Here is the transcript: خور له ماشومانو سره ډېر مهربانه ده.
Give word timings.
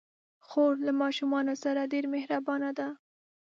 خور 0.47 0.73
له 0.87 0.91
ماشومانو 1.01 1.53
سره 1.63 1.89
ډېر 1.93 2.05
مهربانه 2.15 2.69
ده. 2.79 2.87